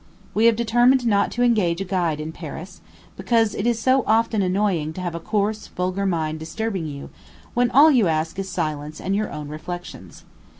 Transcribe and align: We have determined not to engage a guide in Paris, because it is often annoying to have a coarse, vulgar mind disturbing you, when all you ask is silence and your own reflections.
We 0.33 0.45
have 0.47 0.55
determined 0.55 1.05
not 1.05 1.29
to 1.33 1.43
engage 1.43 1.79
a 1.79 1.83
guide 1.85 2.19
in 2.19 2.31
Paris, 2.31 2.81
because 3.15 3.53
it 3.53 3.67
is 3.67 3.87
often 3.87 4.41
annoying 4.41 4.93
to 4.93 5.01
have 5.01 5.13
a 5.13 5.19
coarse, 5.19 5.67
vulgar 5.67 6.07
mind 6.07 6.39
disturbing 6.39 6.87
you, 6.87 7.11
when 7.53 7.69
all 7.69 7.91
you 7.91 8.07
ask 8.07 8.39
is 8.39 8.49
silence 8.49 8.99
and 8.99 9.15
your 9.15 9.29
own 9.31 9.47
reflections. 9.47 10.23